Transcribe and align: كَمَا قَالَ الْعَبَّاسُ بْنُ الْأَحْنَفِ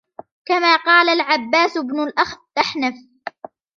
كَمَا 0.45 0.75
قَالَ 0.77 1.09
الْعَبَّاسُ 1.09 1.77
بْنُ 1.77 1.99
الْأَحْنَفِ 1.99 2.95